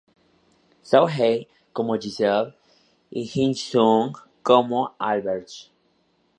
So-hee 0.81 1.47
como 1.73 1.95
Giselle, 1.99 2.55
y 3.11 3.25
Jin-sung 3.27 4.13
como 4.41 4.95
Albrecht. 4.97 5.69